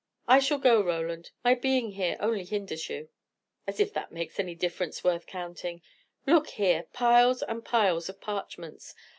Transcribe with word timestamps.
"I 0.27 0.39
shall 0.39 0.57
go, 0.57 0.81
Roland. 0.83 1.29
My 1.43 1.53
being 1.53 1.91
here 1.91 2.17
only 2.19 2.43
hinders 2.43 2.89
you." 2.89 3.09
"As 3.67 3.79
if 3.79 3.93
that 3.93 4.11
made 4.11 4.31
any 4.39 4.55
difference 4.55 5.03
worth 5.03 5.27
counting! 5.27 5.83
Look 6.25 6.47
here! 6.49 6.87
piles 6.91 7.43
and 7.43 7.63
piles 7.63 8.09
of 8.09 8.19
parchments! 8.19 8.95